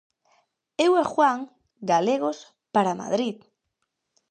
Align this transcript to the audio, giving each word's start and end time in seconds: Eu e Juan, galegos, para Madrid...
Eu 0.85 0.91
e 1.01 1.03
Juan, 1.13 1.39
galegos, 1.91 2.37
para 2.73 2.97
Madrid... 3.01 3.37